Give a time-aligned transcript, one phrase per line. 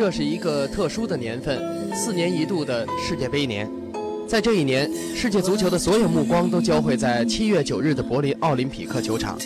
[0.00, 1.60] 这是一个特殊的年份，
[1.94, 3.70] 四年一度的世界杯年。
[4.26, 9.36] 在这一年，世界足球的所有目光都交汇在七月九日的柏林奥林匹克球场。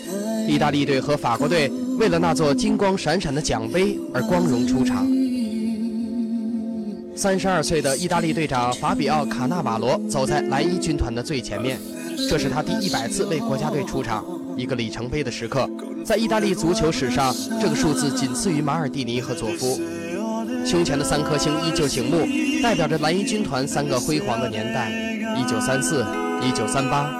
[0.47, 1.69] 意大利队和法国队
[1.99, 5.05] 为了那座金光闪闪的奖杯而光荣出场。
[7.17, 11.81] 三十二岁的意大利队长法比奥·卡纳瓦罗走在蓝衣军团的最前面，
[12.31, 14.25] 这是他第一百次为国家队出场，
[14.57, 15.69] 一个里程碑的时刻。
[16.05, 19.81] 在意大利足球史上，这个数字仅次于马尔蒂尼和佐夫。
[20.65, 22.27] 胸前的三颗星依旧醒目，
[22.63, 24.91] 代表着蓝衣军团三个辉煌的年代：
[25.39, 26.05] 一九三四、
[26.41, 27.11] 一九三八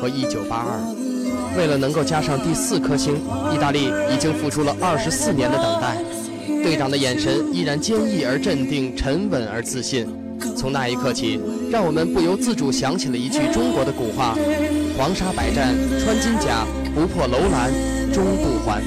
[0.00, 0.80] 和一九八二。
[1.56, 3.14] 为了能够加上第四颗星，
[3.52, 5.96] 意大利已经付出了二十四年的等待。
[6.62, 10.06] 队长的眼神依然坚毅而镇定，沉稳而自信。
[10.56, 11.38] 从那一刻起，
[11.70, 14.34] 让我们不由自主想起了一句中国的古话
[14.96, 17.70] ：“黄沙百战穿金甲，不破楼兰
[18.12, 18.82] 终不还。”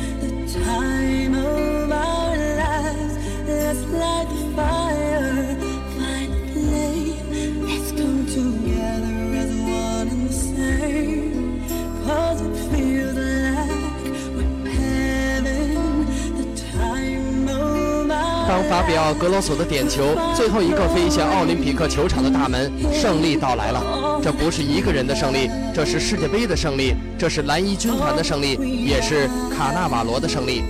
[18.48, 24.20] 当法比奥·格罗索的点球最后一个飞向奥林匹克球场的大门，胜利到来了。
[24.24, 30.64] 这不是一个人的胜利，这是世界杯的胜利，这是蓝衣军团的胜利，也是卡纳瓦罗的胜利。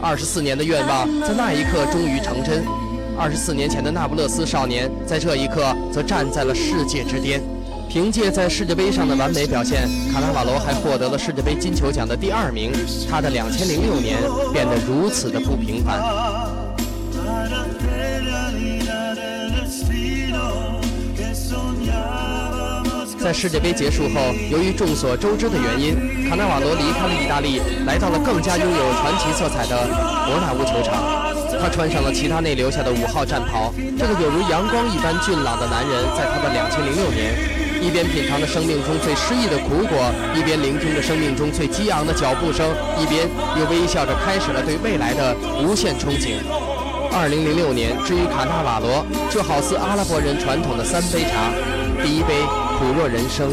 [0.00, 2.64] 二十四年的愿望在那一刻终于成真。
[3.18, 7.42] 二十四年前的那不勒斯少年，在这一刻则站在了世界之巅。
[7.88, 12.70] 凭借在世界杯上的完美表现，卡纳瓦罗还获得了世界杯金球奖的第二名。
[13.10, 14.18] 他的2006年
[14.52, 16.00] 变得如此的不平凡。
[23.28, 25.92] 在世界杯结束后，由于众所周知的原因，
[26.26, 29.84] 卡纳瓦罗离开了意大利，来到了更加拥有传奇色彩的
[30.24, 30.96] 伯纳乌球场。
[31.60, 42.64] 他穿上了齐达内留下的五号战袍，这个有如阳光一般俊朗的男人，在他的2006年，一边品尝着生命中最诗意的苦果，一边聆听着生命中最激昂的脚步声，
[42.96, 43.28] 一边
[43.60, 46.40] 又微笑着开始了对未来的无限憧憬。
[47.12, 51.52] 二零零六年，至于卡纳瓦罗，就好似阿拉伯人传统的三杯茶：
[52.02, 52.40] 第一杯
[52.78, 53.50] 苦若人生，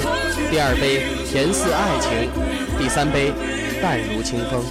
[0.52, 2.30] 第二杯甜似爱情，
[2.78, 3.34] 第三杯
[3.82, 4.64] 淡如清风。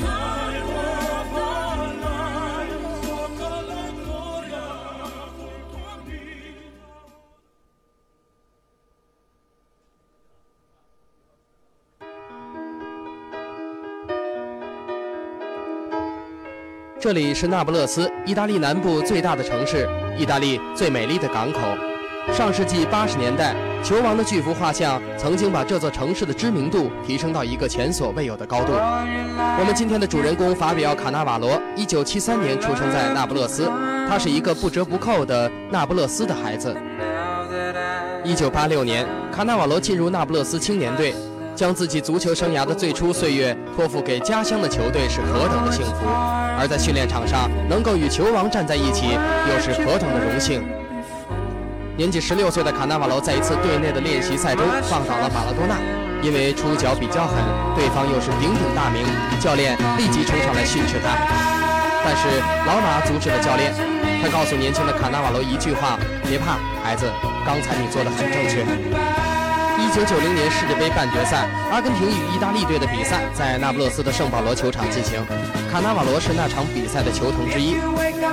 [17.00, 21.60] 这里是那不勒斯，意大利南部最大的城市，意大利最美丽的港口。
[22.32, 28.72] 上世纪八十年代，球王的巨幅画像曾经把这座城市的知名度提升到一个前所未有的高度。
[28.72, 33.70] 我们今天的主人公法比奥·卡纳瓦罗，一九七三年出生在那不勒斯，
[34.08, 36.74] 他是一个不折不扣的那不勒斯的孩子。
[38.24, 41.14] 一九八六年，卡纳瓦罗进入那不勒斯青年队，
[41.54, 46.06] 将自己足球生涯的最初岁月托付给家乡的球队是何等的幸福，
[46.58, 50.62] 而在训练场上能够与球王站在一起，又是何等的荣幸。
[51.96, 55.78] 年仅十六岁的卡纳瓦罗在一次队内的练习赛中放倒了马拉多纳，
[56.22, 57.36] 因为出脚比较狠，
[57.76, 59.06] 对方又是鼎鼎大名，
[59.40, 61.14] 教练立即冲上来训斥他。
[62.04, 63.72] 但是老马阻止了教练，
[64.20, 65.96] 他告诉年轻的卡纳瓦罗一句话
[66.28, 67.06] ：“别怕，孩子，
[67.46, 68.66] 刚才你做的很正确。”
[69.84, 75.22] 一九九零年世界杯半决赛，阿根廷与意大利队的比赛在那不勒斯的圣保罗球场进行。
[75.70, 77.76] 卡纳瓦罗是那场比赛的球童之一。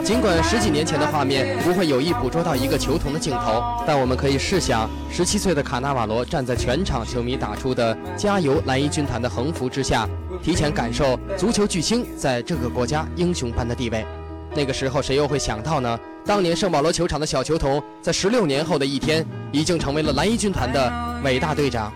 [0.02, 10.08] 尽管十几年前的画面不会有意捕捉到一个球童的镜头，但我们可以试想，十七岁的卡纳瓦罗站在全场球迷打出的“加油蓝衣军团”的横幅之下，
[10.42, 14.06] 提前感受足球巨星在这个国家英雄般的地位。
[14.56, 16.00] 那个时候，谁又会想到呢？
[16.32, 20.90] 当年圣保罗球场的小球童，在十六年后的一天，已经成为了蓝衣军团的
[21.26, 21.92] 伟大队长。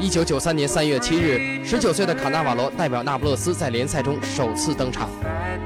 [0.00, 5.08] 一九九三年三月七日，十九岁的卡纳瓦罗代表那不勒斯在联赛中首次登场。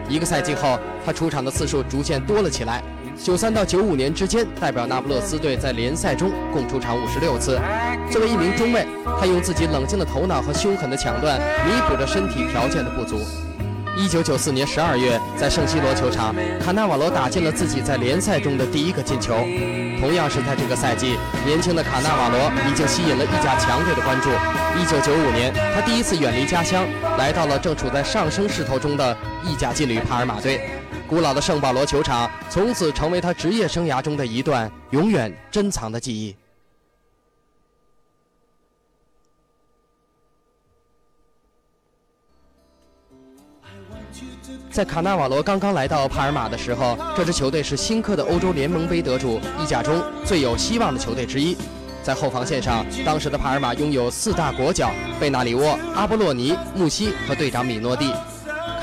[0.06, 2.85] 一个赛季后，他出场的次数逐渐多了起来。
[3.17, 7.59] 九三到九五年之间，代表那不勒斯队在联赛中共出场五十六次。
[8.11, 8.87] 作为一名中卫，
[9.19, 13.19] 他用自己冷静的头脑和凶狠的抢断，弥补着身体条件的不足。
[13.96, 19.35] 一九九四年十二月，在圣西罗球场，卡纳瓦罗打进了自己在联赛中的第一个进球。
[20.00, 24.31] 同样是在这个赛季，年轻的卡纳瓦罗已经吸引了意甲强队的关注。
[24.76, 26.85] 一九九五年，他第一次远离家乡，
[27.17, 30.61] 来到了正处在上升势头中的意甲劲旅帕尔马队。
[31.08, 36.35] 古老的圣保罗球场从此成为他职业生涯中的一段永远珍藏的记忆。
[44.75, 51.56] 在卡纳瓦罗刚刚来到帕尔马的时候，这支球队是新科的欧洲联盟杯得主，意甲中最有希望的球队之一。
[52.03, 54.91] 在后防线上，当时的帕尔马拥有四大国脚：
[55.21, 58.11] 贝纳里沃、阿波洛尼、穆西和队长米诺蒂。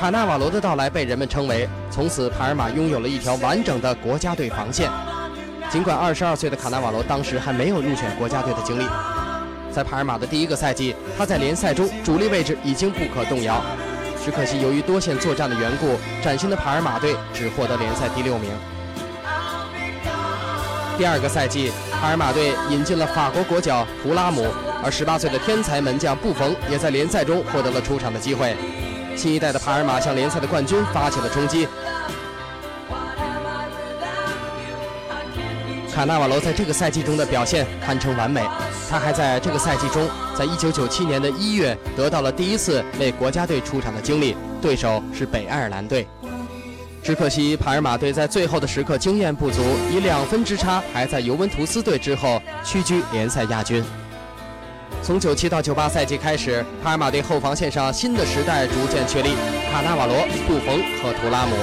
[0.00, 4.90] 卡纳瓦罗的到来被人们称为从此帕尔马拥有了一条完整的国家队防线。
[5.70, 8.84] 尽管二十二岁的卡纳瓦罗当时还没有入选国家队的经历，
[9.70, 13.62] 在帕尔马的第一个赛季，他在联赛中主力位置已经不可动摇。
[14.24, 18.50] 只可惜由于多线作战的缘故，崭新的帕尔马队只获得联赛第六名。
[20.96, 24.46] 第二个赛季，帕尔马队引进了法国国脚图拉姆，
[24.84, 28.54] 而十八岁的天才门将布冯也在联赛中获得了出场的机会。
[29.16, 31.66] 新一代的帕尔马向联赛的冠军发起了冲击。
[35.92, 38.42] 卡纳瓦罗在这个赛季中的表现堪称完美，
[38.92, 40.06] 他还在这个赛季中，
[40.36, 46.06] 在1997年的一月得到了第一次为国家队出场的经历，对手是北爱尔兰队。
[47.02, 53.82] 只可惜帕尔马队在最后的时刻经验不足，以两分之差还在尤文图斯队之后屈居联赛亚军。
[55.02, 59.30] 从97到98赛季开始，帕尔马队后防线上新的时代逐渐确立，
[59.72, 60.16] 卡纳瓦罗、
[60.46, 61.56] 布冯和图拉姆。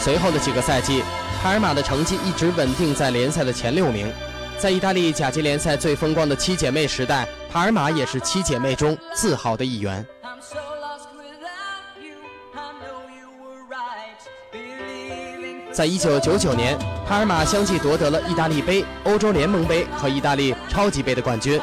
[0.00, 1.02] 随后的几个赛季。
[1.42, 4.12] 帕尔马的成绩一直稳定在联赛的前六名，
[4.60, 10.04] 在意大利甲级联赛最风光的七姐妹时代，帕尔马也是七姐妹中自豪的一员。
[15.72, 16.78] 在一九九九年，
[17.08, 21.58] 帕尔马相继夺得了意大利杯、欧洲联盟杯和意大利超级杯的冠军，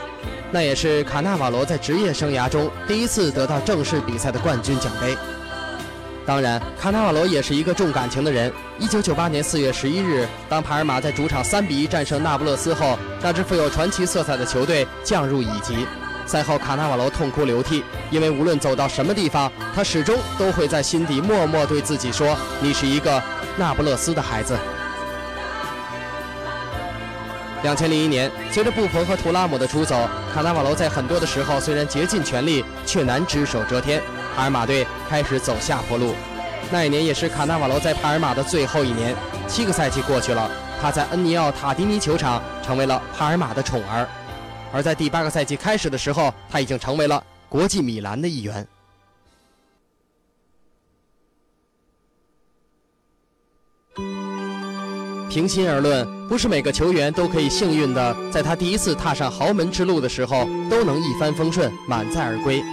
[0.49, 5.15] 那也是卡纳瓦罗在职业生涯中第一次得到正式比赛的冠军奖杯。
[6.27, 8.51] 当然，卡纳瓦罗也是一个重感情的人。
[8.77, 15.87] 一九九八年四月十一日，当帕尔马在主场三比一战胜那不勒斯后，那支富有传奇色彩的球队降入乙级。
[16.25, 17.81] 赛后，卡纳瓦罗痛哭流涕，
[18.11, 23.23] 因为无论走到什么地方，他始终都会在心底默默对自己说：“你是一个
[23.55, 24.57] 那不勒斯的孩子。”
[27.63, 29.95] 两千零一年，随着布冯和图拉姆的出走，
[30.35, 34.01] 卡纳瓦罗在很多的时候虽然竭尽全力，却难只手遮天。
[34.37, 36.13] 帕尔马队开始走下坡路，
[36.71, 39.15] 那一年也是卡纳瓦罗在帕尔马的最后一年。
[39.47, 40.47] 七个赛季过去了，
[40.79, 44.07] 他在恩尼奥塔迪尼球场成为了帕尔马的宠儿，
[44.71, 48.67] 而在第八个赛季开始的时候，他已经成为了国际米兰的一员。
[55.27, 62.63] 平心而论，不是每个球员都可以幸运的在他第一次踏上豪门之路的时候都能一帆风顺、满载而归。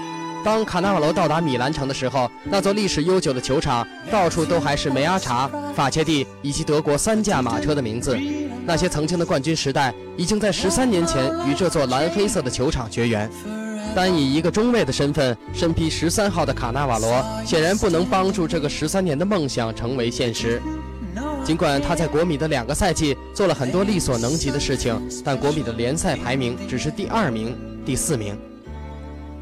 [0.44, 8.14] 当卡纳瓦罗到达米兰城的时候，那座历史悠久的球场到处都还是梅阿查、法切蒂以及德国三驾马车的名字。
[8.66, 13.30] 那些曾经的冠军时代，已经在十三年前与这座蓝黑色的球场绝缘。
[13.94, 20.60] 单以一个中卫的身份身披十三号的卡纳瓦罗，显然不能帮助这个十三年的梦想成为现实。
[21.42, 24.94] 尽管他在国米的两个赛季做了很多力所能及的事情，
[25.24, 27.56] 但国米的联赛排名只是第二名、
[27.86, 28.36] 第四名。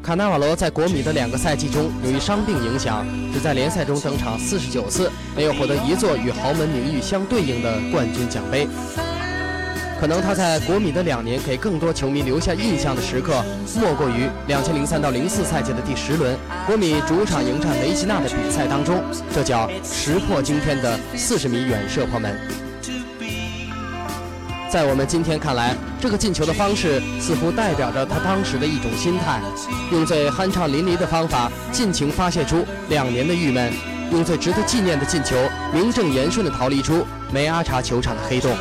[0.03, 8.67] 卡纳瓦罗在国米的两个赛季中，由于伤病影响，只在联赛中登场四十九次，没有获得一座与豪门名誉相对应的冠军奖杯。
[10.01, 13.41] 可能他在国米的两年给更多球迷留下印象的时刻，
[13.79, 16.35] 莫过于两千零三到零四赛季的第十轮，
[16.67, 19.01] 国米主场迎战雷吉纳的比赛当中，
[19.33, 22.37] 这叫石破惊天的四十米远射破门。
[24.73, 29.39] 在我们今天看来，这个进球的方式似乎代表着他当时的一种心态，
[29.91, 33.71] 用最酣畅淋漓的方法尽情发泄出两年的郁闷，
[34.11, 35.35] 用最值得纪念的进球
[35.71, 38.51] 名正言顺地逃离出梅阿查球场的黑洞。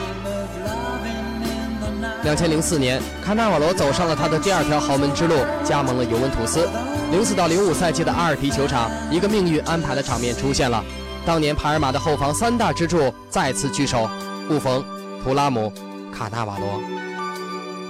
[2.24, 6.68] 两千零四年，卡纳瓦罗走上了他的第二条豪门之路，加盟了尤文图斯。
[7.10, 10.84] 零四到零五赛季的阿尔皮球场，一个命运安排的场面出现了。
[11.24, 14.06] 当年帕尔马的后防三大支柱再次聚首，
[14.46, 14.84] 布冯、
[15.24, 15.72] 图拉姆。
[16.12, 16.80] 卡纳瓦罗，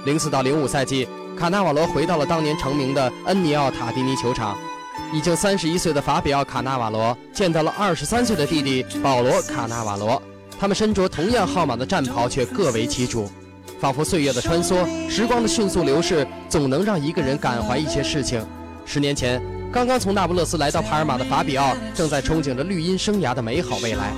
[0.05, 4.57] 零四到零五赛季，卡纳瓦罗回到了当年成名的恩尼奥塔迪尼球场。
[5.11, 10.21] 已经三十一岁的法比奥·卡纳瓦罗见到了二十三岁的弟弟保罗·卡纳瓦罗，
[10.59, 13.29] 他们身着同样号码的战袍，却各为其主。
[13.79, 18.43] 仿佛岁月的穿梭，时光的迅速流逝，总能让一个人感怀一些事情。
[18.85, 24.13] 十年前，刚刚从那不勒斯来到帕尔马的法比奥，正在憧憬着绿茵生涯的美好未来。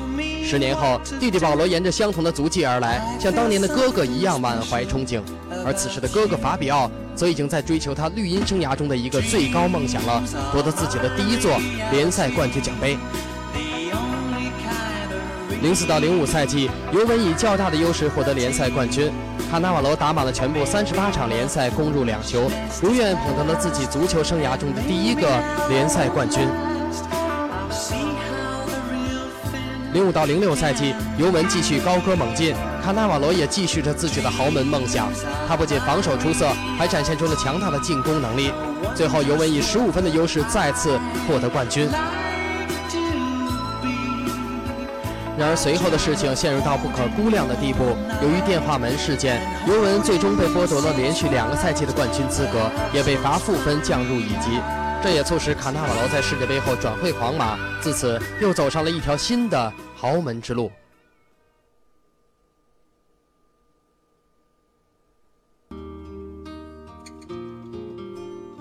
[0.45, 5.19] 十年后，弟弟保罗沿着相同的足迹而来，像当年的哥哥一样满怀憧憬。
[5.65, 10.21] 而此时的哥哥法比奥，则已经在追求他绿茵生涯中的一个最高梦想了，
[10.53, 11.57] 夺得自己的第一座
[11.91, 12.95] 联赛冠军奖杯。
[15.63, 19.11] 零四到零五赛季，尤文以较大的优势获得联赛冠军。
[19.49, 22.51] 卡纳瓦罗打满了全部三十八场联赛，攻入两球，
[22.83, 25.27] 如愿捧得了自己足球生涯中的第一个
[25.69, 26.47] 联赛冠军。
[29.95, 35.07] 零五到零六赛季，尤文继续高歌猛进，卡纳瓦罗也继续着自己的豪门梦想。
[35.47, 38.51] 他不仅防守出色，还展现出了强大的进攻能力。
[38.93, 41.87] 最后，尤文以十五分的优势再次获得冠军。
[45.37, 47.95] 然而，随后的事情陷入到不可估量的地步。
[48.21, 54.59] 由于电话门事件，尤文最终被剥夺了连续两个赛季的冠军资格，也被罚负分降入乙级。
[55.05, 60.71] 这也促使卡纳瓦罗在世界杯后转会皇马，自此又走上了一条新的豪门之路。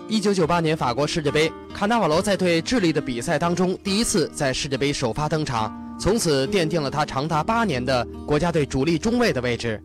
[0.06, 9.82] 一九九八年法国世界杯，卡纳瓦罗在对智利的比赛当中第一次在世界杯首发登场，从此奠定了他长达八年的国家队主力中卫的位置。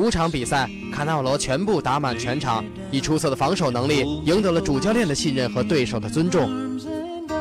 [0.00, 6.50] 五场比赛，卡纳瓦罗全部打满全场，以出色的防守能力赢得了主教练的信任和对手的尊重。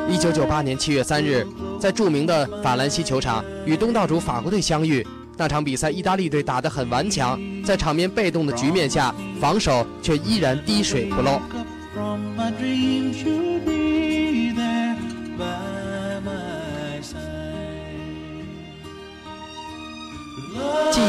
[0.09, 1.47] 一九九八年七月三日，
[1.79, 11.39] 在著名的法兰西球场与东道主法国队相遇，那场比赛意大利队打得很顽强，在场面被动的局面下，防守却依然滴水不漏。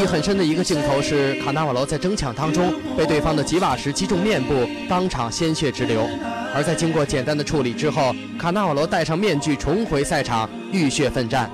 [0.01, 6.09] 记忆很深的一个镜头是卡纳瓦罗在争抢当中被对方的吉瓦什击中面部，当场鲜血直流。
[6.55, 11.47] 而在经过简单的处理之后，卡纳瓦罗戴上面具重回赛场，浴血奋战。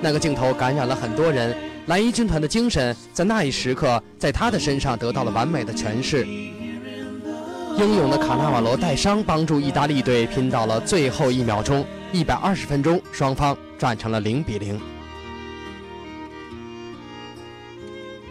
[0.00, 1.54] 那个镜头感染了很多人，
[1.88, 6.26] 蓝衣军团的精神在那一时刻在他的身上得到了完美的诠释。
[6.26, 14.80] 英勇的卡纳瓦罗带伤帮助意大利队拼到了最后一秒钟，一百二十分钟，双方战成了零比零。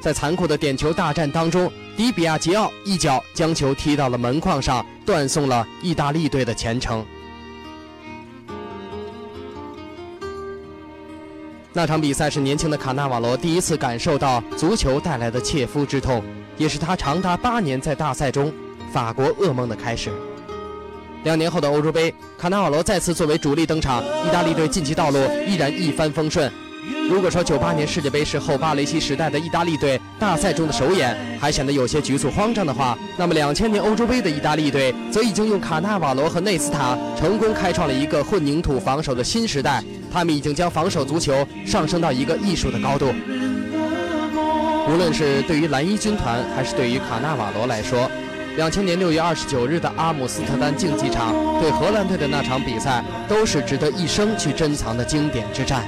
[0.02, 7.06] 在残酷的点球大战当中，迪比亚吉奥一脚将球踢到了门框上，断送了意大利队的前程。
[11.72, 16.24] 那场比赛是年轻的卡纳瓦罗第一次感受到足球带来的切肤之痛，
[16.58, 18.52] 也是他长达八年在大赛中
[18.92, 20.10] 法国噩梦的开始。
[21.24, 26.52] 两年后的欧洲杯，卡纳瓦罗再次作为主力登场，意大利队晋级道路依然一帆风顺。
[27.10, 39.84] 如果说九八年世界杯是后巴雷西时代的意大利队大赛中的首演，还显得有些局促慌张的话，那么两千年欧洲杯的意大利队则已经用卡纳瓦罗和内斯塔成功开创了一个混凝土防守的新时代。
[40.12, 43.14] 他们已经将防守足球上升到一个艺术的高度。
[44.88, 48.10] 无论是对于蓝衣军团，还是对于卡纳瓦罗来说，
[48.58, 55.84] 两千年六月二十九日的阿姆斯特丹竞技场对荷兰队的那场比赛，都是值得一生去珍藏的经典之战。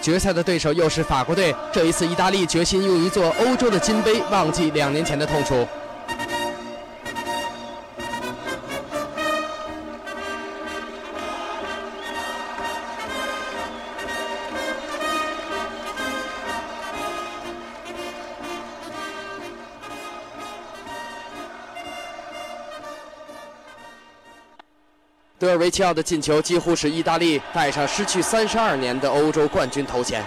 [0.00, 5.66] 决赛的对手又是法国队，这一次意大利决心用一座欧洲的金杯忘记两年前的痛楚。
[25.50, 30.24] 尔维齐奥的进球几乎使意大利带上失去三十二年的欧洲冠军头衔。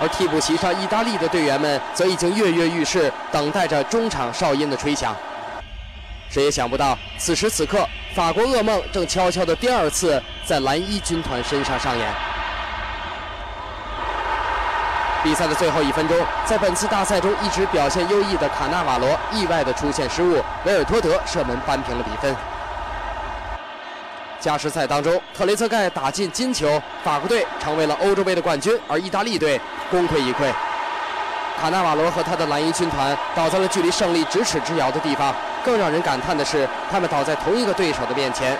[0.00, 5.14] 而替补席上，意大利的队员们则已经跃跃欲试，等待着中场哨音的吹响。
[6.30, 12.29] 谁也想不到，此时此刻，法国噩梦正悄悄的第二次在蓝衣军团身上上演。
[15.22, 22.34] 比赛的最后一分钟，在本次大赛中一直表现优异的卡纳瓦罗意外的出现失误，维尔托德射门扳平了比分。
[24.40, 29.60] 加时赛当中，特雷泽盖打进金球，法国队成为了欧洲杯的冠军，而意大利队
[29.90, 30.50] 功亏一篑。
[31.60, 35.34] 卡纳瓦罗和他的蓝衣军团倒在了距离胜利咫尺之遥的地方。
[35.62, 38.56] 更让人感叹的是，他们倒在同一个对手的面前。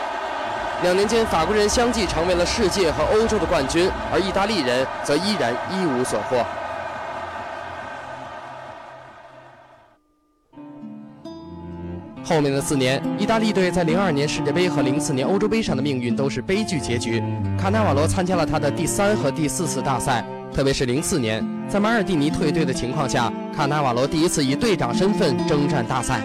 [0.83, 6.43] 两年间，法国人相继成为了世界和欧洲的冠军，而意大利人则依然一无所获。
[12.25, 17.23] 后面的四年，意大利队在零二年世界杯和零四年欧洲杯上的命运都是悲剧结局。
[17.61, 26.23] 卡纳瓦罗参加了他的第三和第四次大赛，特别是零四年，在马尔蒂尼退队的情况下，卡纳瓦罗第一次以队长身份征战大赛。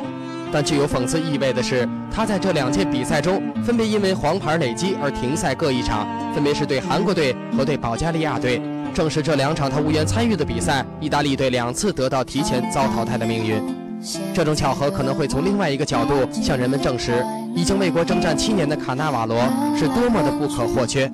[0.51, 8.61] 但具有讽刺意味的是，他在这两届比赛中分别因为黄牌累积而停赛各一场，分别是对韩国队和对保加利亚队。
[8.93, 13.61] 正是这两场他无缘参与的比赛，意大利队两次得到提前遭淘汰的命运。
[14.33, 17.21] 这种巧合可能会从另外一个角度向人们证实，
[17.53, 19.37] 已经为国征战七年的卡纳瓦罗
[19.77, 21.11] 是多么的不可或缺。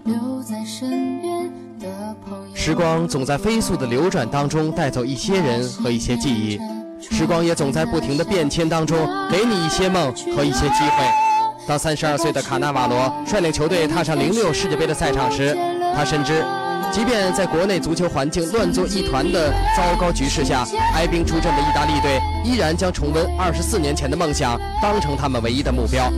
[2.53, 6.60] 时光总在飞速的流转当中带走一些人和一些记忆，
[7.10, 8.98] 时光也总在不停的变迁当中
[9.29, 11.03] 给你一些梦和一些机会。
[11.67, 15.55] 当三十二岁的卡纳瓦罗率领球队踏上零六世界杯的赛场时，
[15.96, 16.43] 他深知，
[16.91, 20.65] 即便在国内足球环境乱作一团的糟糕局势下，
[20.96, 26.12] 哀兵出阵的意大利队依然将重温二十四年前的梦想当成他们唯一的目标。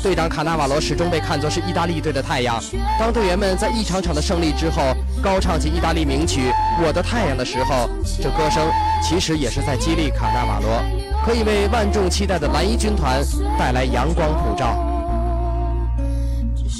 [0.00, 2.62] 队长卡纳瓦罗始终被看作是意大利队的太阳。
[3.00, 7.88] 当队员们在一场场的胜利之后高唱起意大利名曲《我的太阳》的时候，
[8.22, 8.70] 这歌声
[9.02, 10.82] 其实也是在激励卡纳瓦罗，
[11.24, 13.20] 可以为万众期待的蓝衣军团
[13.58, 14.76] 带来阳光普照。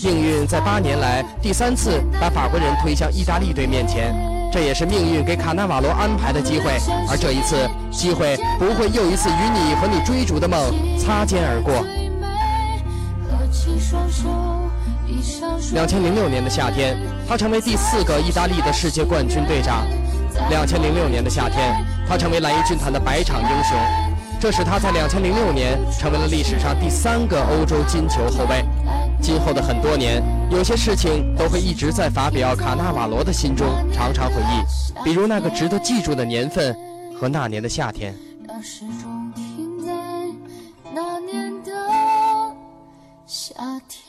[0.05, 4.15] 命运在八年来第三次把法国人推向意大利队面前，
[4.53, 6.79] 这也是命运给卡纳瓦罗安排的机会。
[7.09, 11.85] 而这一次，机会不会又一次与你和你追逐的梦擦肩而过。
[15.73, 16.97] 两千零六年的夏天，
[17.29, 19.87] 他成为第四个意大利的世界冠军队长。
[20.51, 21.75] 两千零六年的夏天，
[22.09, 23.77] 他成为蓝衣军团的百场英雄，
[24.41, 28.65] 这使他在两千零六年成为了历史上第三个欧洲金球后卫。
[29.21, 34.63] 今后的很多年，有些事情都会一直在法比奥·卡纳瓦罗的心中常常回忆，
[35.05, 36.73] 比如那个值得记住的年份
[37.19, 38.15] 和那年的 夏天。
[38.47, 38.85] 那时
[39.35, 39.93] 停在
[40.95, 41.73] 那年的
[43.27, 43.55] 夏
[43.89, 44.08] 天。